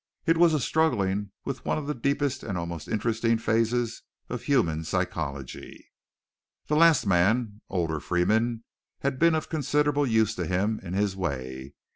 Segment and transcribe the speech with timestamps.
[0.25, 4.83] It was a struggling with one of the deepest and most interesting phases of human
[4.83, 5.91] psychology.
[6.65, 8.63] The last man, Older Freeman,
[9.01, 11.75] had been of considerable use to him in his way.